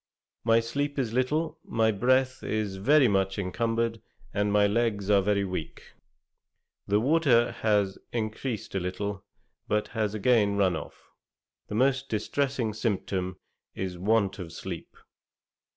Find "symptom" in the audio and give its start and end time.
12.73-13.37